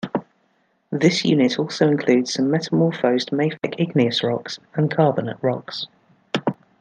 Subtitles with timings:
[0.91, 5.85] This unit also includes some metamorphosed mafic igneous rocks and carbonate rocks.